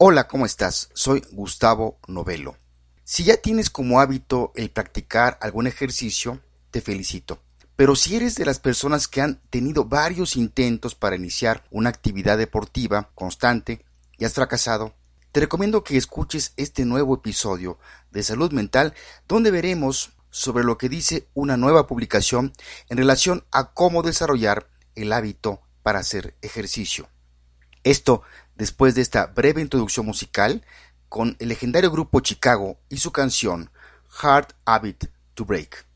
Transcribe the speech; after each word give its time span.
Hola, 0.00 0.28
¿cómo 0.28 0.46
estás? 0.46 0.90
Soy 0.94 1.24
Gustavo 1.32 1.98
Novelo. 2.06 2.56
Si 3.02 3.24
ya 3.24 3.38
tienes 3.38 3.68
como 3.68 3.98
hábito 4.00 4.52
el 4.54 4.70
practicar 4.70 5.36
algún 5.40 5.66
ejercicio, 5.66 6.40
te 6.70 6.80
felicito. 6.80 7.40
Pero 7.74 7.96
si 7.96 8.14
eres 8.14 8.36
de 8.36 8.44
las 8.44 8.60
personas 8.60 9.08
que 9.08 9.22
han 9.22 9.40
tenido 9.50 9.86
varios 9.86 10.36
intentos 10.36 10.94
para 10.94 11.16
iniciar 11.16 11.64
una 11.72 11.88
actividad 11.88 12.38
deportiva 12.38 13.10
constante 13.16 13.84
y 14.16 14.24
has 14.24 14.34
fracasado, 14.34 14.94
te 15.32 15.40
recomiendo 15.40 15.82
que 15.82 15.96
escuches 15.96 16.52
este 16.56 16.84
nuevo 16.84 17.16
episodio 17.16 17.80
de 18.12 18.22
Salud 18.22 18.52
Mental 18.52 18.94
donde 19.26 19.50
veremos 19.50 20.12
sobre 20.30 20.62
lo 20.62 20.78
que 20.78 20.88
dice 20.88 21.26
una 21.34 21.56
nueva 21.56 21.88
publicación 21.88 22.52
en 22.88 22.98
relación 22.98 23.46
a 23.50 23.72
cómo 23.72 24.04
desarrollar 24.04 24.68
el 24.94 25.12
hábito 25.12 25.60
para 25.82 25.98
hacer 25.98 26.36
ejercicio. 26.40 27.08
Esto 27.82 28.22
después 28.58 28.94
de 28.94 29.02
esta 29.02 29.26
breve 29.26 29.62
introducción 29.62 30.04
musical 30.04 30.62
con 31.08 31.36
el 31.38 31.48
legendario 31.48 31.90
grupo 31.90 32.20
Chicago 32.20 32.78
y 32.90 32.98
su 32.98 33.12
canción 33.12 33.70
Hard 34.20 34.48
Habit 34.66 35.06
to 35.34 35.44
Break. 35.44 35.86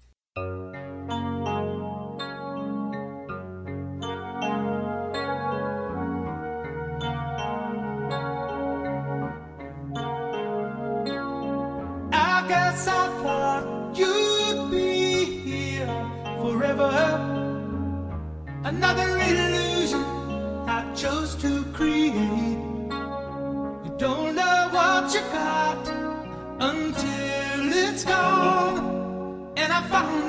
Another 18.65 19.18
illusion 19.18 20.01
I 20.66 20.95
chose 20.95 21.34
to 21.42 21.65
create. 21.74 22.41
Me. 29.93 30.23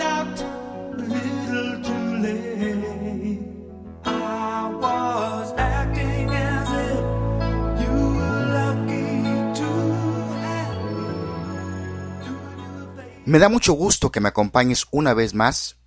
Me 13.25 13.39
da 13.39 13.49
mucho 13.49 13.73
gusto 13.73 14.11
que 14.11 14.19
me 14.19 14.29
acompañes 14.29 14.85
una 14.91 15.15
vez 15.15 15.33
más 15.33 15.77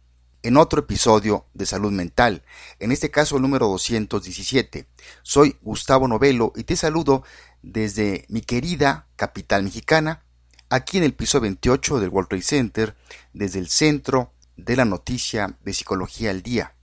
en 0.42 0.56
otro 0.56 0.80
episodio 0.80 1.46
de 1.54 1.66
Salud 1.66 1.92
Mental, 1.92 2.42
en 2.80 2.92
este 2.92 3.10
caso 3.10 3.36
el 3.36 3.42
número 3.42 3.68
217. 3.68 4.88
Soy 5.22 5.56
Gustavo 5.62 6.08
Novelo 6.08 6.52
y 6.56 6.64
te 6.64 6.76
saludo 6.76 7.22
desde 7.62 8.24
mi 8.28 8.40
querida 8.40 9.06
capital 9.16 9.62
mexicana, 9.62 10.24
aquí 10.68 10.98
en 10.98 11.04
el 11.04 11.14
piso 11.14 11.40
28 11.40 12.00
del 12.00 12.10
World 12.10 12.28
Trade 12.28 12.42
Center, 12.42 12.96
desde 13.32 13.58
el 13.58 13.68
Centro 13.68 14.32
de 14.56 14.76
la 14.76 14.84
Noticia 14.84 15.56
de 15.62 15.72
Psicología 15.72 16.30
al 16.30 16.42
Día. 16.42 16.74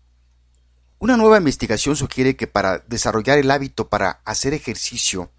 Una 1.00 1.18
nueva 1.18 1.38
investigación 1.38 1.96
sugiere 1.96 2.36
que 2.36 2.48
para 2.48 2.80
desarrollar 2.80 3.38
el 3.38 3.52
hábito 3.52 3.90
para 3.90 4.22
hacer 4.24 4.54
ejercicio, 4.54 5.32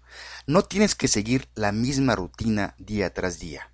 no 0.45 0.63
tienes 0.63 0.93
que 0.93 1.07
seguir 1.07 1.49
la 1.55 1.71
misma 1.71 2.15
rutina 2.15 2.75
día 2.77 3.13
tras 3.13 3.39
día. 3.39 3.71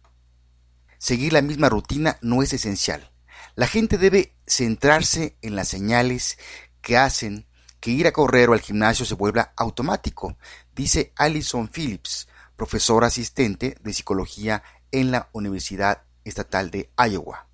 Seguir 0.98 1.34
la 1.34 1.42
misma 1.42 1.68
rutina 1.68 2.18
no 2.22 2.44
es 2.44 2.54
esencial. 2.54 3.12
La 3.56 3.68
gente 3.68 3.98
debe 3.98 4.36
centrarse 4.48 5.36
en 5.42 5.56
las 5.56 5.68
señales 5.68 6.38
que 6.82 6.98
hacen 6.98 7.46
que 7.82 7.92
ir 7.92 8.08
a 8.08 8.14
correr 8.14 8.50
o 8.50 8.54
al 8.54 8.62
gimnasio 8.62 9.06
se 9.06 9.16
vuelva 9.16 9.52
automático, 9.58 10.38
dice 10.74 11.12
Alison 11.18 11.68
Phillips, 11.68 12.28
profesora 12.62 13.08
asistente 13.08 13.76
de 13.82 13.92
psicología 13.92 14.62
en 14.92 15.10
la 15.10 15.30
Universidad 15.32 16.04
Estatal 16.26 16.70
de 16.70 16.92
Iowa. 16.96 17.48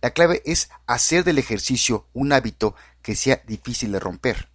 La 0.00 0.12
clave 0.12 0.40
es 0.46 0.70
hacer 0.86 1.24
del 1.24 1.36
ejercicio 1.36 2.08
un 2.14 2.32
hábito 2.32 2.74
que 3.02 3.16
sea 3.16 3.42
difícil 3.46 3.92
de 3.92 4.00
romper. 4.00 4.48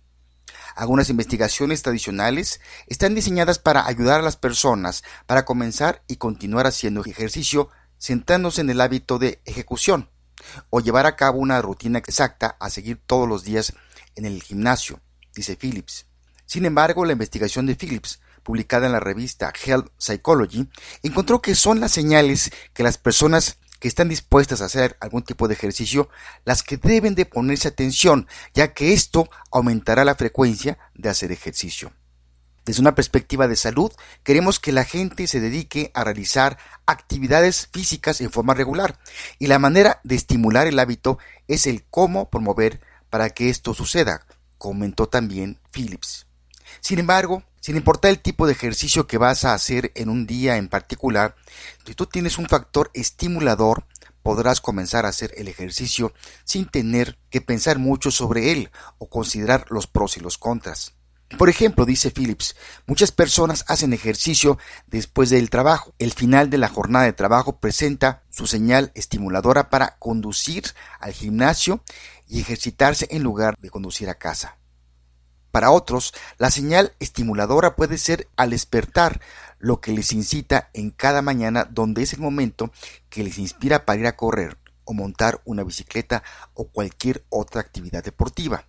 Algunas 0.75 1.11
investigaciones 1.11 1.83
tradicionales 1.83 2.61
están 2.87 3.13
diseñadas 3.13 3.59
para 3.59 3.85
ayudar 3.85 4.21
a 4.21 4.23
las 4.23 4.37
personas 4.37 5.03
para 5.27 5.45
comenzar 5.45 6.01
y 6.07 6.15
continuar 6.15 6.65
haciendo 6.65 7.05
ejercicio 7.05 7.69
centrándose 7.99 8.61
en 8.61 8.71
el 8.71 8.81
hábito 8.81 9.19
de 9.19 9.39
ejecución 9.45 10.09
o 10.71 10.79
llevar 10.79 11.05
a 11.05 11.15
cabo 11.15 11.37
una 11.37 11.61
rutina 11.61 11.99
exacta 11.99 12.57
a 12.59 12.71
seguir 12.71 12.99
todos 13.05 13.29
los 13.29 13.43
días 13.43 13.73
en 14.15 14.25
el 14.25 14.41
gimnasio, 14.41 14.99
dice 15.35 15.57
Phillips. 15.57 16.07
Sin 16.47 16.65
embargo, 16.65 17.05
la 17.05 17.13
investigación 17.13 17.67
de 17.67 17.75
Phillips, 17.75 18.19
publicada 18.43 18.87
en 18.87 18.93
la 18.93 18.99
revista 18.99 19.51
Health 19.65 19.91
Psychology, 19.97 20.69
encontró 21.03 21.41
que 21.41 21.55
son 21.55 21.79
las 21.79 21.91
señales 21.91 22.51
que 22.73 22.83
las 22.83 22.97
personas 22.97 23.57
que 23.79 23.87
están 23.87 24.09
dispuestas 24.09 24.61
a 24.61 24.65
hacer 24.65 24.95
algún 24.99 25.23
tipo 25.23 25.47
de 25.47 25.55
ejercicio 25.55 26.09
las 26.45 26.61
que 26.61 26.77
deben 26.77 27.15
de 27.15 27.25
ponerse 27.25 27.67
atención, 27.67 28.27
ya 28.53 28.73
que 28.73 28.93
esto 28.93 29.27
aumentará 29.51 30.05
la 30.05 30.15
frecuencia 30.15 30.77
de 30.93 31.09
hacer 31.09 31.31
ejercicio. 31.31 31.91
Desde 32.63 32.81
una 32.81 32.93
perspectiva 32.93 33.47
de 33.47 33.55
salud, 33.55 33.91
queremos 34.23 34.59
que 34.59 34.71
la 34.71 34.85
gente 34.85 35.25
se 35.25 35.39
dedique 35.39 35.89
a 35.95 36.03
realizar 36.03 36.59
actividades 36.85 37.69
físicas 37.73 38.21
en 38.21 38.29
forma 38.29 38.53
regular 38.53 38.99
y 39.39 39.47
la 39.47 39.57
manera 39.57 39.99
de 40.03 40.13
estimular 40.13 40.67
el 40.67 40.77
hábito 40.77 41.17
es 41.47 41.65
el 41.65 41.83
cómo 41.89 42.29
promover 42.29 42.81
para 43.09 43.31
que 43.31 43.49
esto 43.49 43.73
suceda, 43.73 44.27
comentó 44.59 45.07
también 45.07 45.59
Phillips. 45.71 46.27
Sin 46.81 46.99
embargo, 46.99 47.43
sin 47.61 47.77
importar 47.77 48.11
el 48.11 48.19
tipo 48.19 48.45
de 48.45 48.53
ejercicio 48.53 49.07
que 49.07 49.17
vas 49.17 49.45
a 49.45 49.53
hacer 49.53 49.91
en 49.95 50.09
un 50.09 50.27
día 50.27 50.57
en 50.57 50.67
particular, 50.67 51.35
si 51.85 51.95
tú 51.95 52.07
tienes 52.07 52.37
un 52.37 52.47
factor 52.47 52.91
estimulador, 52.93 53.85
podrás 54.23 54.61
comenzar 54.61 55.05
a 55.05 55.09
hacer 55.09 55.31
el 55.37 55.47
ejercicio 55.47 56.13
sin 56.43 56.65
tener 56.65 57.17
que 57.29 57.39
pensar 57.39 57.79
mucho 57.79 58.11
sobre 58.11 58.51
él 58.51 58.71
o 58.97 59.09
considerar 59.09 59.65
los 59.69 59.87
pros 59.87 60.17
y 60.17 60.19
los 60.19 60.37
contras. 60.37 60.93
Por 61.37 61.49
ejemplo, 61.49 61.85
dice 61.85 62.11
Phillips, 62.11 62.55
muchas 62.87 63.11
personas 63.11 63.63
hacen 63.67 63.93
ejercicio 63.93 64.57
después 64.87 65.29
del 65.29 65.49
trabajo. 65.49 65.93
El 65.97 66.11
final 66.11 66.49
de 66.49 66.57
la 66.57 66.67
jornada 66.67 67.05
de 67.05 67.13
trabajo 67.13 67.59
presenta 67.59 68.23
su 68.29 68.47
señal 68.47 68.91
estimuladora 68.95 69.69
para 69.69 69.97
conducir 69.97 70.65
al 70.99 71.13
gimnasio 71.13 71.83
y 72.27 72.41
ejercitarse 72.41 73.07
en 73.11 73.23
lugar 73.23 73.55
de 73.59 73.69
conducir 73.69 74.09
a 74.09 74.15
casa. 74.15 74.57
Para 75.51 75.71
otros, 75.71 76.13
la 76.37 76.49
señal 76.49 76.93
estimuladora 76.99 77.75
puede 77.75 77.97
ser 77.97 78.27
al 78.37 78.51
despertar, 78.51 79.21
lo 79.61 79.79
que 79.79 79.91
les 79.91 80.11
incita 80.11 80.69
en 80.73 80.89
cada 80.89 81.21
mañana 81.21 81.65
donde 81.65 82.01
es 82.01 82.13
el 82.13 82.19
momento 82.19 82.71
que 83.09 83.23
les 83.23 83.37
inspira 83.37 83.85
para 83.85 83.99
ir 83.99 84.07
a 84.07 84.15
correr 84.15 84.57
o 84.85 84.93
montar 84.93 85.41
una 85.45 85.63
bicicleta 85.63 86.23
o 86.53 86.67
cualquier 86.69 87.23
otra 87.29 87.61
actividad 87.61 88.03
deportiva. 88.03 88.65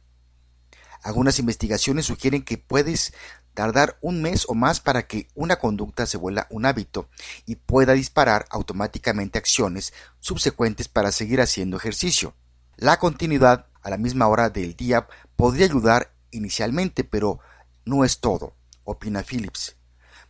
Algunas 1.03 1.39
investigaciones 1.39 2.07
sugieren 2.07 2.43
que 2.43 2.59
puedes 2.59 3.13
tardar 3.55 3.99
un 4.01 4.23
mes 4.23 4.45
o 4.49 4.55
más 4.55 4.81
para 4.81 5.07
que 5.07 5.29
una 5.35 5.57
conducta 5.57 6.07
se 6.07 6.17
vuelva 6.17 6.47
un 6.51 6.65
hábito 6.65 7.09
y 7.45 7.57
pueda 7.57 7.95
disparar 7.95 8.47
automáticamente 8.51 9.39
acciones 9.39 9.93
subsecuentes 10.21 10.89
para 10.89 11.11
seguir 11.11 11.41
haciendo 11.41 11.77
ejercicio. 11.77 12.35
La 12.77 12.99
continuidad 12.99 13.67
a 13.83 13.91
la 13.91 13.99
misma 13.99 14.29
hora 14.29 14.49
del 14.49 14.77
día 14.77 15.09
podría 15.37 15.67
ayudar 15.67 16.12
inicialmente, 16.33 17.05
pero 17.05 17.39
no 17.85 18.05
es 18.05 18.21
todo, 18.21 18.57
opina 18.85 19.23
Phillips. 19.23 19.77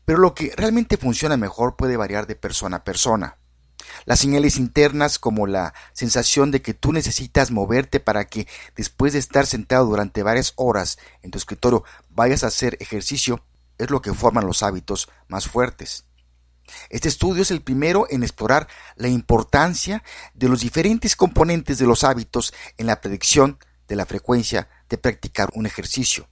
Pero 0.05 0.19
lo 0.19 0.35
que 0.35 0.53
realmente 0.57 0.97
funciona 0.97 1.37
mejor 1.37 1.77
puede 1.77 1.97
variar 1.97 2.27
de 2.27 2.37
persona 2.37 2.79
a 2.79 2.85
persona. 2.85 3.39
Las 4.05 4.21
señales 4.21 4.57
internas 4.57 5.19
como 5.19 5.47
la 5.47 5.75
sensación 5.93 6.51
de 6.51 6.63
que 6.63 6.75
tú 6.75 6.93
necesitas 6.93 7.51
moverte 7.51 8.01
para 8.01 8.27
que 8.27 8.47
después 8.77 9.13
de 9.13 9.19
estar 9.19 9.47
sentado 9.47 9.87
durante 9.87 10.23
varias 10.23 10.53
horas 10.57 10.99
en 11.23 11.31
tu 11.31 11.39
escritorio 11.39 11.85
vayas 12.09 12.45
a 12.45 12.49
hacer 12.49 12.77
ejercicio 12.81 13.45
es 13.79 13.91
lo 13.91 14.03
que 14.03 14.15
forman 14.15 14.47
los 14.47 14.63
hábitos 14.63 15.09
más 15.29 15.49
fuertes. 15.49 16.05
Este 16.91 17.09
estudio 17.09 17.43
es 17.43 17.51
el 17.51 17.63
primero 17.63 18.07
en 18.09 18.23
explorar 18.23 18.69
la 18.97 19.09
importancia 19.09 20.03
de 20.35 20.49
los 20.49 20.61
diferentes 20.61 21.17
componentes 21.17 21.79
de 21.79 21.87
los 21.87 22.05
hábitos 22.05 22.55
en 22.79 22.87
la 22.87 23.01
predicción 23.01 23.59
de 23.89 23.97
la 23.97 24.07
frecuencia 24.07 24.69
de 24.93 24.99
practicar 24.99 25.49
un 25.55 25.65
ejercicio. 25.65 26.29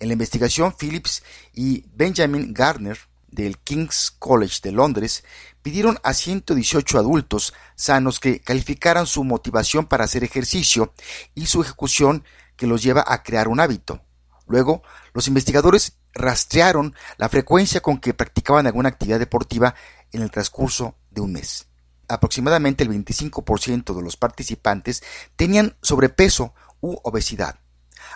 En 0.00 0.08
la 0.08 0.12
investigación, 0.12 0.74
Phillips 0.78 1.22
y 1.54 1.86
Benjamin 1.94 2.52
Gardner 2.52 2.98
del 3.28 3.56
King's 3.56 4.10
College 4.18 4.58
de 4.62 4.72
Londres 4.72 5.24
pidieron 5.62 5.98
a 6.02 6.12
118 6.12 6.98
adultos 6.98 7.54
sanos 7.76 8.20
que 8.20 8.40
calificaran 8.40 9.06
su 9.06 9.24
motivación 9.24 9.86
para 9.86 10.04
hacer 10.04 10.24
ejercicio 10.24 10.92
y 11.34 11.46
su 11.46 11.62
ejecución 11.62 12.22
que 12.54 12.66
los 12.66 12.82
lleva 12.82 13.02
a 13.06 13.22
crear 13.22 13.48
un 13.48 13.60
hábito. 13.60 14.02
Luego, 14.46 14.82
los 15.14 15.26
investigadores 15.26 15.94
rastrearon 16.12 16.94
la 17.16 17.30
frecuencia 17.30 17.80
con 17.80 17.98
que 17.98 18.12
practicaban 18.12 18.66
alguna 18.66 18.90
actividad 18.90 19.18
deportiva 19.18 19.74
en 20.12 20.20
el 20.20 20.30
transcurso 20.30 20.96
de 21.10 21.22
un 21.22 21.32
mes. 21.32 21.66
Aproximadamente 22.08 22.84
el 22.84 22.90
25% 22.90 23.96
de 23.96 24.02
los 24.02 24.18
participantes 24.18 25.02
tenían 25.34 25.78
sobrepeso 25.80 26.52
u 26.80 26.98
obesidad. 27.04 27.56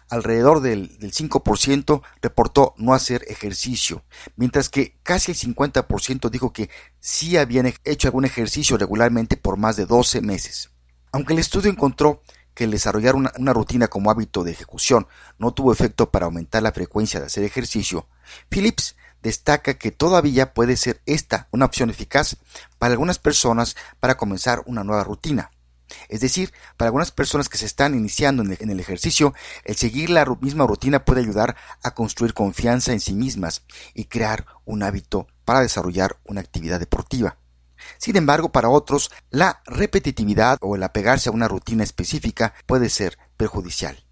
Alrededor 0.08 0.60
del, 0.60 0.98
del 0.98 1.12
5% 1.12 2.02
reportó 2.22 2.74
no 2.76 2.94
hacer 2.94 3.24
ejercicio, 3.28 4.04
mientras 4.36 4.68
que 4.68 4.96
casi 5.02 5.32
el 5.32 5.38
50% 5.38 6.30
dijo 6.30 6.52
que 6.52 6.70
sí 7.00 7.36
habían 7.36 7.72
hecho 7.84 8.08
algún 8.08 8.24
ejercicio 8.24 8.76
regularmente 8.76 9.36
por 9.36 9.56
más 9.56 9.76
de 9.76 9.86
12 9.86 10.20
meses. 10.20 10.70
Aunque 11.12 11.32
el 11.32 11.38
estudio 11.38 11.70
encontró 11.70 12.22
que 12.54 12.64
el 12.64 12.70
desarrollar 12.70 13.16
una, 13.16 13.32
una, 13.38 13.52
rutina 13.52 13.88
como 13.88 14.10
hábito 14.10 14.44
de 14.44 14.52
ejecución 14.52 15.06
no 15.38 15.52
tuvo 15.52 15.72
efecto 15.72 16.10
para 16.10 16.26
aumentar 16.26 16.62
la 16.62 16.72
frecuencia 16.72 17.20
de 17.20 17.26
hacer 17.26 17.44
ejercicio, 17.44 18.08
Phillips 18.48 18.96
destaca 19.24 19.74
que 19.74 19.90
todavía 19.90 20.52
puede 20.52 20.76
ser 20.76 21.00
esta 21.06 21.48
una 21.50 21.64
opción 21.64 21.90
eficaz 21.90 22.36
para 22.78 22.92
algunas 22.92 23.18
personas 23.18 23.74
para 23.98 24.16
comenzar 24.16 24.62
una 24.66 24.84
nueva 24.84 25.02
rutina. 25.02 25.50
Es 26.08 26.20
decir, 26.20 26.52
para 26.76 26.88
algunas 26.88 27.10
personas 27.10 27.48
que 27.48 27.58
se 27.58 27.66
están 27.66 27.94
iniciando 27.94 28.42
en 28.42 28.70
el, 28.70 28.80
ejercicio, 28.80 29.34
el 29.64 29.76
seguir 29.76 30.10
la 30.10 30.24
misma 30.40 30.66
rutina 30.66 31.04
puede 31.04 31.20
ayudar 31.20 31.56
a 31.82 31.94
construir 31.94 32.34
confianza 32.34 32.92
en 32.92 33.00
sí 33.00 33.14
mismas 33.14 33.62
y 33.94 34.04
crear 34.04 34.46
un 34.64 34.82
hábito 34.82 35.26
para 35.44 35.60
desarrollar 35.60 36.18
una 36.24 36.40
actividad 36.40 36.80
deportiva. 36.80 37.38
Sin 37.98 38.16
embargo, 38.16 38.50
para 38.50 38.68
otros, 38.68 39.10
la 39.30 39.62
repetitividad 39.66 40.58
o 40.60 40.76
el 40.76 40.82
apegarse 40.82 41.28
a 41.28 41.32
una 41.32 41.48
rutina 41.48 41.84
específica 41.84 42.54
puede 42.66 42.88
ser 42.88 43.18
perjudicial. 43.36 44.04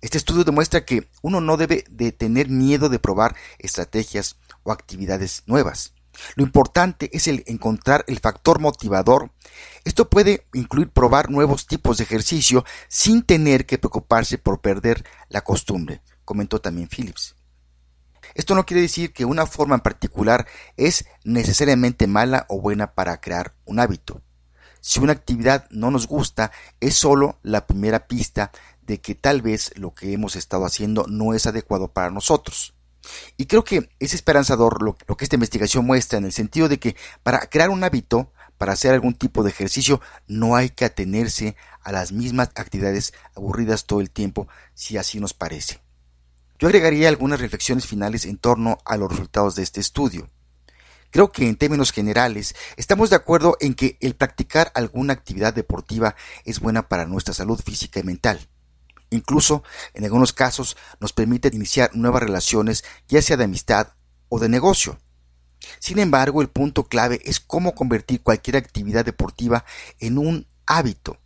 Este 0.00 0.18
estudio 0.18 0.44
demuestra 0.44 0.84
que 0.84 1.08
uno 1.22 1.40
no 1.40 1.56
debe 1.56 1.84
de 1.90 2.12
tener 2.12 2.48
miedo 2.48 2.88
de 2.88 2.98
probar 2.98 3.34
estrategias 3.58 4.36
o 4.62 4.72
actividades 4.72 5.42
nuevas. 5.46 5.92
Lo 6.34 6.44
importante 6.44 7.10
es 7.12 7.28
el 7.28 7.44
encontrar 7.46 8.04
el 8.08 8.18
factor 8.20 8.60
motivador. 8.60 9.30
Esto 9.84 10.08
puede 10.08 10.44
incluir 10.52 10.90
probar 10.90 11.30
nuevos 11.30 11.66
tipos 11.66 11.98
de 11.98 12.04
ejercicio 12.04 12.64
sin 12.88 13.22
tener 13.22 13.66
que 13.66 13.78
preocuparse 13.78 14.38
por 14.38 14.60
perder 14.60 15.04
la 15.28 15.42
costumbre, 15.42 16.02
comentó 16.24 16.60
también 16.60 16.88
Phillips. 16.88 17.34
Esto 18.34 18.54
no 18.54 18.66
quiere 18.66 18.82
decir 18.82 19.12
que 19.12 19.24
una 19.24 19.46
forma 19.46 19.76
en 19.76 19.80
particular 19.80 20.46
es 20.76 21.06
necesariamente 21.24 22.06
mala 22.06 22.46
o 22.48 22.60
buena 22.60 22.94
para 22.94 23.20
crear 23.20 23.54
un 23.64 23.80
hábito. 23.80 24.22
Si 24.80 25.00
una 25.00 25.12
actividad 25.12 25.68
no 25.70 25.90
nos 25.90 26.06
gusta, 26.06 26.52
es 26.80 26.94
solo 26.94 27.38
la 27.42 27.66
primera 27.66 28.06
pista 28.06 28.52
de 28.82 29.00
que 29.00 29.14
tal 29.14 29.42
vez 29.42 29.72
lo 29.76 29.92
que 29.92 30.12
hemos 30.12 30.36
estado 30.36 30.64
haciendo 30.64 31.06
no 31.08 31.34
es 31.34 31.46
adecuado 31.46 31.88
para 31.88 32.10
nosotros. 32.10 32.74
Y 33.36 33.46
creo 33.46 33.64
que 33.64 33.88
es 33.98 34.14
esperanzador 34.14 34.82
lo, 34.82 34.94
que 34.96 35.24
esta 35.24 35.36
investigación 35.36 35.86
muestra 35.86 36.18
en 36.18 36.24
el 36.24 36.32
sentido 36.32 36.68
de 36.68 36.78
que 36.78 36.96
para 37.22 37.40
crear 37.48 37.70
un 37.70 37.84
hábito, 37.84 38.32
para 38.56 38.72
hacer 38.72 38.92
algún 38.92 39.14
tipo 39.14 39.42
de 39.42 39.50
ejercicio, 39.50 40.00
no 40.26 40.56
hay 40.56 40.70
que 40.70 40.84
atenerse 40.84 41.56
a 41.82 41.92
las 41.92 42.12
mismas 42.12 42.50
actividades 42.56 43.14
aburridas 43.36 43.86
todo 43.86 44.00
el 44.00 44.10
tiempo, 44.10 44.48
si 44.74 44.96
así 44.96 45.20
nos 45.20 45.32
parece. 45.32 45.80
Yo 46.58 46.66
agregaría 46.66 47.08
algunas 47.08 47.40
reflexiones 47.40 47.86
finales 47.86 48.24
en 48.24 48.36
torno 48.36 48.78
a 48.84 48.96
los 48.96 49.10
resultados 49.10 49.54
de 49.54 49.62
este 49.62 49.80
estudio. 49.80 50.28
Creo 51.10 51.32
que 51.32 51.48
en 51.48 51.56
términos 51.56 51.92
generales 51.92 52.54
estamos 52.76 53.10
de 53.10 53.16
acuerdo 53.16 53.56
en 53.60 53.74
que 53.74 53.96
el 54.00 54.14
practicar 54.14 54.70
alguna 54.74 55.14
actividad 55.14 55.54
deportiva 55.54 56.16
es 56.44 56.60
buena 56.60 56.88
para 56.88 57.06
nuestra 57.06 57.32
salud 57.32 57.60
física 57.64 58.00
y 58.00 58.02
mental. 58.02 58.48
Incluso, 59.10 59.62
en 59.94 60.04
algunos 60.04 60.32
casos, 60.32 60.76
nos 61.00 61.12
permite 61.12 61.50
iniciar 61.52 61.90
nuevas 61.94 62.22
relaciones, 62.22 62.84
ya 63.08 63.22
sea 63.22 63.36
de 63.36 63.44
amistad 63.44 63.94
o 64.28 64.38
de 64.38 64.48
negocio. 64.48 64.98
Sin 65.78 65.98
embargo, 65.98 66.42
el 66.42 66.48
punto 66.48 66.84
clave 66.84 67.20
es 67.24 67.40
cómo 67.40 67.74
convertir 67.74 68.22
cualquier 68.22 68.56
actividad 68.56 69.04
deportiva 69.04 69.64
en 69.98 70.18
un 70.18 70.46
hábito. 70.66 71.18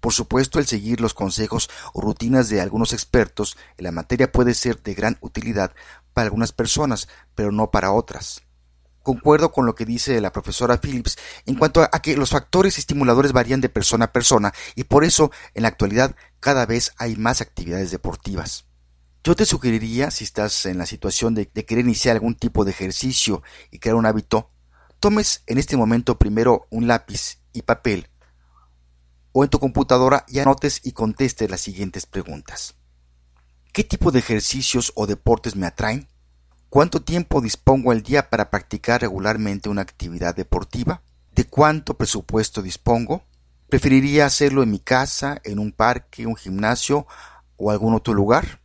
Por 0.00 0.12
supuesto, 0.12 0.58
el 0.58 0.66
seguir 0.66 1.00
los 1.00 1.14
consejos 1.14 1.70
o 1.92 2.00
rutinas 2.00 2.48
de 2.48 2.60
algunos 2.60 2.92
expertos 2.92 3.56
en 3.76 3.84
la 3.84 3.92
materia 3.92 4.30
puede 4.30 4.54
ser 4.54 4.82
de 4.82 4.94
gran 4.94 5.18
utilidad 5.20 5.72
para 6.12 6.26
algunas 6.26 6.52
personas, 6.52 7.08
pero 7.34 7.50
no 7.50 7.70
para 7.70 7.92
otras. 7.92 8.45
Concuerdo 9.06 9.52
con 9.52 9.66
lo 9.66 9.76
que 9.76 9.84
dice 9.84 10.20
la 10.20 10.32
profesora 10.32 10.80
Phillips 10.80 11.16
en 11.44 11.54
cuanto 11.54 11.80
a 11.80 12.02
que 12.02 12.16
los 12.16 12.30
factores 12.30 12.76
estimuladores 12.76 13.30
varían 13.30 13.60
de 13.60 13.68
persona 13.68 14.06
a 14.06 14.12
persona 14.12 14.52
y 14.74 14.82
por 14.82 15.04
eso 15.04 15.30
en 15.54 15.62
la 15.62 15.68
actualidad 15.68 16.16
cada 16.40 16.66
vez 16.66 16.92
hay 16.96 17.14
más 17.14 17.40
actividades 17.40 17.92
deportivas. 17.92 18.64
Yo 19.22 19.36
te 19.36 19.46
sugeriría, 19.46 20.10
si 20.10 20.24
estás 20.24 20.66
en 20.66 20.78
la 20.78 20.86
situación 20.86 21.36
de, 21.36 21.48
de 21.54 21.64
querer 21.64 21.84
iniciar 21.84 22.16
algún 22.16 22.34
tipo 22.34 22.64
de 22.64 22.72
ejercicio 22.72 23.44
y 23.70 23.78
crear 23.78 23.94
un 23.94 24.06
hábito, 24.06 24.50
tomes 24.98 25.44
en 25.46 25.58
este 25.58 25.76
momento 25.76 26.18
primero 26.18 26.66
un 26.70 26.88
lápiz 26.88 27.38
y 27.52 27.62
papel 27.62 28.08
o 29.30 29.44
en 29.44 29.50
tu 29.50 29.60
computadora 29.60 30.24
y 30.26 30.40
anotes 30.40 30.80
y 30.82 30.90
contestes 30.90 31.48
las 31.48 31.60
siguientes 31.60 32.06
preguntas. 32.06 32.74
¿Qué 33.72 33.84
tipo 33.84 34.10
de 34.10 34.18
ejercicios 34.18 34.90
o 34.96 35.06
deportes 35.06 35.54
me 35.54 35.68
atraen? 35.68 36.08
¿Cuánto 36.68 37.00
tiempo 37.00 37.40
dispongo 37.40 37.92
al 37.92 38.02
día 38.02 38.28
para 38.28 38.50
practicar 38.50 39.00
regularmente 39.00 39.68
una 39.68 39.82
actividad 39.82 40.34
deportiva? 40.34 41.00
¿De 41.32 41.44
cuánto 41.44 41.96
presupuesto 41.96 42.60
dispongo? 42.60 43.22
¿Preferiría 43.68 44.26
hacerlo 44.26 44.64
en 44.64 44.72
mi 44.72 44.80
casa, 44.80 45.40
en 45.44 45.60
un 45.60 45.70
parque, 45.70 46.26
un 46.26 46.34
gimnasio 46.34 47.06
o 47.56 47.70
algún 47.70 47.94
otro 47.94 48.14
lugar? 48.14 48.60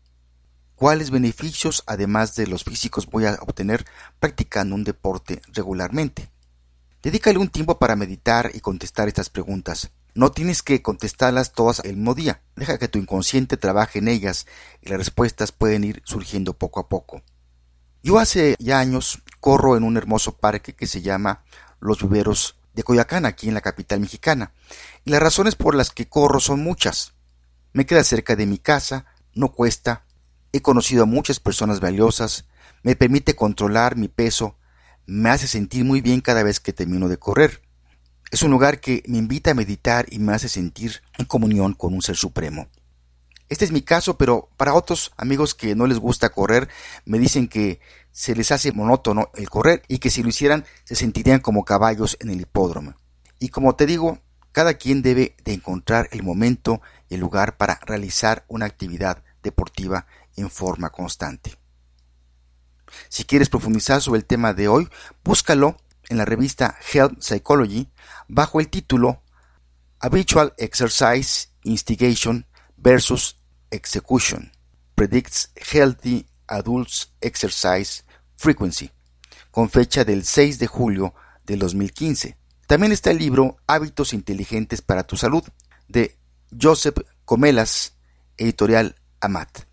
¿Cuáles 0.75 1.11
beneficios, 1.11 1.83
además 1.85 2.35
de 2.35 2.47
los 2.47 2.63
físicos, 2.63 3.05
voy 3.05 3.25
a 3.25 3.37
obtener 3.41 3.85
practicando 4.19 4.73
un 4.73 4.83
deporte 4.83 5.41
regularmente? 5.53 6.31
Dedícale 7.03 7.37
un 7.37 7.49
tiempo 7.49 7.77
para 7.77 7.95
meditar 7.95 8.49
y 8.53 8.61
contestar 8.61 9.07
estas 9.09 9.29
preguntas. 9.29 9.91
No 10.15 10.31
tienes 10.31 10.63
que 10.63 10.81
contestarlas 10.81 11.53
todas 11.53 11.81
el 11.85 11.97
mismo 11.97 12.15
día. 12.15 12.41
Deja 12.55 12.79
que 12.79 12.87
tu 12.87 12.97
inconsciente 12.97 13.57
trabaje 13.57 13.99
en 13.99 14.07
ellas 14.07 14.47
y 14.81 14.89
las 14.89 14.97
respuestas 14.97 15.51
pueden 15.51 15.83
ir 15.83 16.01
surgiendo 16.03 16.53
poco 16.53 16.79
a 16.79 16.89
poco. 16.89 17.21
Yo 18.03 18.17
hace 18.17 18.55
ya 18.57 18.79
años 18.79 19.21
corro 19.39 19.77
en 19.77 19.83
un 19.83 19.95
hermoso 19.95 20.35
parque 20.37 20.73
que 20.73 20.87
se 20.87 21.03
llama 21.03 21.43
Los 21.79 22.01
Viveros 22.01 22.55
de 22.73 22.81
Coyacán, 22.81 23.27
aquí 23.27 23.47
en 23.47 23.53
la 23.53 23.61
capital 23.61 23.99
mexicana. 23.99 24.53
Y 25.05 25.11
las 25.11 25.21
razones 25.21 25.55
por 25.55 25.75
las 25.75 25.91
que 25.91 26.07
corro 26.07 26.39
son 26.39 26.63
muchas. 26.63 27.13
Me 27.73 27.85
queda 27.85 28.03
cerca 28.03 28.35
de 28.35 28.47
mi 28.47 28.57
casa, 28.57 29.05
no 29.35 29.49
cuesta, 29.49 30.03
he 30.51 30.61
conocido 30.63 31.03
a 31.03 31.05
muchas 31.05 31.39
personas 31.39 31.79
valiosas, 31.79 32.45
me 32.81 32.95
permite 32.95 33.35
controlar 33.35 33.95
mi 33.95 34.07
peso, 34.07 34.57
me 35.05 35.29
hace 35.29 35.47
sentir 35.47 35.85
muy 35.85 36.01
bien 36.01 36.21
cada 36.21 36.41
vez 36.41 36.59
que 36.59 36.73
termino 36.73 37.07
de 37.07 37.17
correr. 37.17 37.61
Es 38.31 38.41
un 38.41 38.49
lugar 38.49 38.79
que 38.79 39.03
me 39.05 39.19
invita 39.19 39.51
a 39.51 39.55
meditar 39.55 40.07
y 40.09 40.17
me 40.17 40.33
hace 40.33 40.49
sentir 40.49 41.01
en 41.19 41.25
comunión 41.25 41.73
con 41.73 41.93
un 41.93 42.01
ser 42.01 42.15
supremo. 42.15 42.67
Este 43.51 43.65
es 43.65 43.73
mi 43.73 43.81
caso, 43.81 44.17
pero 44.17 44.49
para 44.55 44.73
otros 44.73 45.11
amigos 45.17 45.53
que 45.55 45.75
no 45.75 45.85
les 45.85 45.99
gusta 45.99 46.29
correr, 46.29 46.69
me 47.03 47.19
dicen 47.19 47.49
que 47.49 47.81
se 48.09 48.33
les 48.33 48.49
hace 48.53 48.71
monótono 48.71 49.29
el 49.35 49.49
correr 49.49 49.83
y 49.89 49.97
que 49.97 50.09
si 50.09 50.23
lo 50.23 50.29
hicieran 50.29 50.63
se 50.85 50.95
sentirían 50.95 51.41
como 51.41 51.65
caballos 51.65 52.15
en 52.21 52.29
el 52.29 52.39
hipódromo. 52.39 52.95
Y 53.39 53.49
como 53.49 53.75
te 53.75 53.85
digo, 53.85 54.19
cada 54.53 54.75
quien 54.75 55.01
debe 55.01 55.35
de 55.43 55.51
encontrar 55.51 56.07
el 56.13 56.23
momento 56.23 56.81
y 57.09 57.15
el 57.15 57.19
lugar 57.19 57.57
para 57.57 57.77
realizar 57.85 58.45
una 58.47 58.67
actividad 58.67 59.21
deportiva 59.43 60.07
en 60.37 60.49
forma 60.49 60.89
constante. 60.89 61.57
Si 63.09 63.25
quieres 63.25 63.49
profundizar 63.49 64.01
sobre 64.01 64.19
el 64.19 64.25
tema 64.25 64.53
de 64.53 64.69
hoy, 64.69 64.87
búscalo 65.25 65.75
en 66.07 66.19
la 66.19 66.23
revista 66.23 66.77
Health 66.93 67.19
Psychology 67.19 67.91
bajo 68.29 68.61
el 68.61 68.69
título 68.69 69.23
Habitual 69.99 70.53
Exercise 70.57 71.49
Instigation 71.63 72.47
versus 72.77 73.40
Execution 73.71 74.51
Predicts 74.95 75.51
Healthy 75.55 76.27
Adults 76.47 77.13
Exercise 77.21 78.03
Frequency, 78.35 78.91
con 79.49 79.69
fecha 79.69 80.03
del 80.03 80.25
6 80.25 80.59
de 80.59 80.67
julio 80.67 81.13
del 81.45 81.59
2015. 81.59 82.37
También 82.67 82.91
está 82.91 83.11
el 83.11 83.17
libro 83.17 83.57
Hábitos 83.67 84.13
Inteligentes 84.13 84.81
para 84.81 85.03
tu 85.03 85.17
Salud, 85.17 85.43
de 85.87 86.17
Joseph 86.59 86.99
Comelas, 87.25 87.95
editorial 88.37 88.95
Amat. 89.19 89.65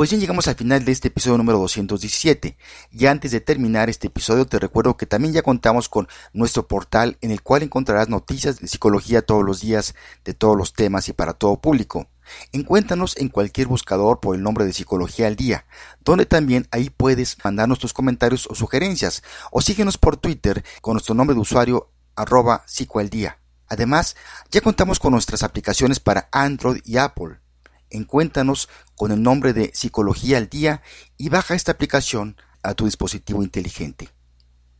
Pues 0.00 0.08
bien 0.08 0.20
llegamos 0.20 0.48
al 0.48 0.54
final 0.54 0.82
de 0.84 0.92
este 0.92 1.08
episodio 1.08 1.36
número 1.36 1.58
217. 1.58 2.56
Y 2.90 3.04
antes 3.04 3.32
de 3.32 3.40
terminar 3.42 3.90
este 3.90 4.06
episodio 4.06 4.46
te 4.46 4.58
recuerdo 4.58 4.96
que 4.96 5.04
también 5.04 5.34
ya 5.34 5.42
contamos 5.42 5.90
con 5.90 6.08
nuestro 6.32 6.66
portal 6.66 7.18
en 7.20 7.32
el 7.32 7.42
cual 7.42 7.64
encontrarás 7.64 8.08
noticias 8.08 8.60
de 8.60 8.68
psicología 8.68 9.20
todos 9.20 9.44
los 9.44 9.60
días, 9.60 9.94
de 10.24 10.32
todos 10.32 10.56
los 10.56 10.72
temas 10.72 11.10
y 11.10 11.12
para 11.12 11.34
todo 11.34 11.60
público. 11.60 12.08
Encuéntranos 12.52 13.16
en 13.16 13.28
cualquier 13.28 13.66
buscador 13.66 14.20
por 14.20 14.34
el 14.36 14.42
nombre 14.42 14.64
de 14.64 14.72
Psicología 14.72 15.26
al 15.26 15.36
Día, 15.36 15.66
donde 16.00 16.26
también 16.26 16.66
ahí 16.70 16.90
puedes 16.90 17.36
mandarnos 17.44 17.78
tus 17.78 17.92
comentarios 17.92 18.46
o 18.50 18.54
sugerencias, 18.54 19.22
o 19.50 19.60
síguenos 19.60 19.98
por 19.98 20.16
Twitter 20.16 20.64
con 20.80 20.94
nuestro 20.94 21.14
nombre 21.14 21.34
de 21.34 21.40
usuario 21.40 21.90
arroba 22.16 22.64
psicoaldía. 22.66 23.38
Además, 23.68 24.16
ya 24.50 24.60
contamos 24.60 24.98
con 24.98 25.12
nuestras 25.12 25.42
aplicaciones 25.42 26.00
para 26.00 26.28
Android 26.32 26.82
y 26.84 26.96
Apple. 26.96 27.38
Encuéntranos 27.88 28.68
con 28.96 29.12
el 29.12 29.22
nombre 29.22 29.52
de 29.52 29.70
Psicología 29.74 30.38
al 30.38 30.48
Día 30.48 30.82
y 31.16 31.28
baja 31.28 31.54
esta 31.54 31.72
aplicación 31.72 32.36
a 32.62 32.74
tu 32.74 32.84
dispositivo 32.84 33.42
inteligente. 33.42 34.10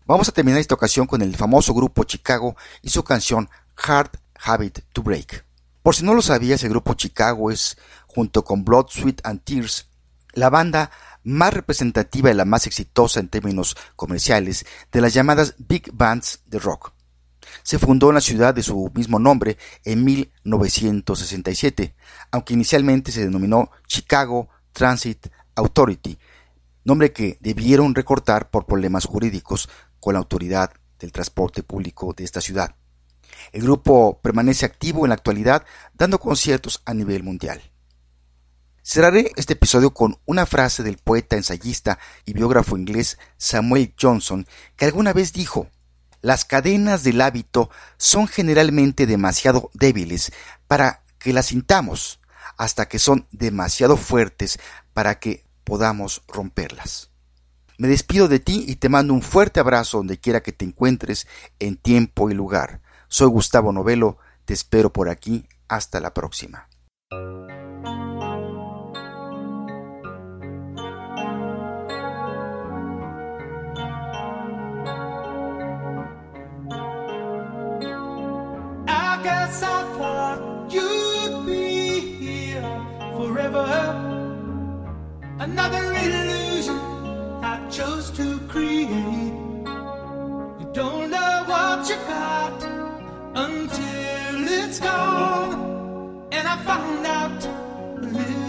Vamos 0.07 0.29
a 0.29 0.33
terminar 0.33 0.61
esta 0.61 0.75
ocasión 0.75 1.07
con 1.07 1.23
el 1.23 1.37
famoso 1.37 1.73
grupo 1.73 2.05
Chicago 2.05 2.57
y 2.83 2.91
su 2.91 3.05
canción 3.05 3.49
Hard 3.77 4.11
Habit 4.43 4.81
to 4.93 5.03
Break. 5.03 5.50
Por 5.83 5.95
si 5.95 6.05
no 6.05 6.15
lo 6.15 6.23
sabías, 6.23 6.63
el 6.63 6.71
grupo 6.71 6.95
Chicago 6.95 7.51
es, 7.51 7.79
junto 8.07 8.45
con 8.45 8.65
Blood, 8.65 8.89
Sweat 8.91 9.21
and 9.25 9.43
Tears, 9.43 9.89
la 10.35 10.51
banda 10.51 10.91
más 11.23 11.55
representativa 11.55 12.31
y 12.31 12.35
la 12.35 12.45
más 12.45 12.67
exitosa 12.67 13.21
en 13.21 13.29
términos 13.29 13.77
comerciales 13.97 14.67
de 14.93 15.01
las 15.01 15.15
llamadas 15.15 15.55
big 15.59 15.91
bands 15.93 16.41
de 16.47 16.59
rock. 16.59 16.93
Se 17.63 17.79
fundó 17.79 18.09
en 18.11 18.15
la 18.15 18.21
ciudad 18.21 18.55
de 18.55 18.63
su 18.63 18.91
mismo 18.95 19.19
nombre 19.19 19.57
en 19.85 20.05
1967, 20.05 21.95
aunque 22.31 22.55
inicialmente 22.55 23.11
se 23.13 23.25
denominó 23.25 23.71
Chicago 23.87 24.49
Transit 24.73 25.29
Authority, 25.55 26.19
nombre 26.85 27.13
que 27.13 27.39
debieron 27.41 27.95
recortar 27.95 28.51
por 28.51 28.67
problemas 28.67 29.05
jurídicos 29.05 29.69
con 29.99 30.15
la 30.15 30.21
autoridad 30.21 30.73
del 30.99 31.13
transporte 31.13 31.63
público 31.63 32.13
de 32.15 32.25
esta 32.25 32.41
ciudad. 32.41 32.77
El 33.53 33.63
grupo 33.63 34.21
permanece 34.23 34.65
activo 34.65 35.05
en 35.05 35.11
la 35.11 35.15
actualidad 35.15 35.65
dando 35.95 36.19
conciertos 36.19 36.83
a 36.85 36.95
nivel 36.95 37.23
mundial. 37.23 37.61
Cerraré 38.83 39.33
este 39.37 39.53
episodio 39.53 39.93
con 39.93 40.19
una 40.25 40.47
frase 40.47 40.83
del 40.83 40.97
poeta, 40.97 41.37
ensayista 41.37 41.99
y 42.25 42.33
biógrafo 42.33 42.77
inglés 42.77 43.19
Samuel 43.37 43.95
Johnson, 44.01 44.47
que 44.77 44.87
alguna 44.87 45.13
vez 45.13 45.33
dijo, 45.33 45.69
las 46.23 46.45
cadenas 46.45 47.03
del 47.03 47.21
hábito 47.21 47.71
son 47.99 48.27
generalmente 48.27 49.07
demasiado 49.07 49.71
débiles 49.75 50.33
para 50.67 51.03
que 51.19 51.33
las 51.33 51.47
sintamos, 51.47 52.21
hasta 52.57 52.89
que 52.89 52.99
son 52.99 53.27
demasiado 53.31 53.97
fuertes 53.97 54.59
para 54.93 55.19
que 55.19 55.45
podamos 55.65 56.23
romperlas. 56.29 57.11
Me 57.79 57.89
despido 57.89 58.29
de 58.29 58.41
ti 58.41 58.65
y 58.69 58.77
te 58.77 58.91
mando 58.91 59.15
un 59.15 59.23
fuerte 59.23 59.61
abrazo 59.61 59.99
donde 59.99 60.19
quiera 60.19 60.43
que 60.43 60.53
te 60.53 60.65
encuentres 60.65 61.27
en 61.59 61.77
tiempo 61.77 62.31
y 62.31 62.35
lugar. 62.35 62.83
Soy 63.13 63.27
Gustavo 63.27 63.73
Novelo, 63.73 64.19
te 64.45 64.55
espero 64.55 64.93
por 64.93 65.09
aquí, 65.09 65.45
hasta 65.67 65.99
la 65.99 66.15
próxima. 66.15 66.69
Another 85.41 85.83
illusion 85.95 86.79
I 87.43 87.67
chose 87.71 88.11
to 88.13 88.30
I 96.53 96.57
found 96.65 97.07
out 97.07 98.40